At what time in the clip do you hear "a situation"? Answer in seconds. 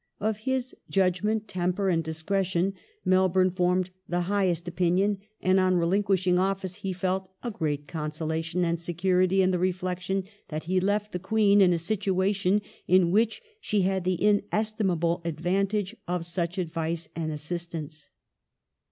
11.71-12.63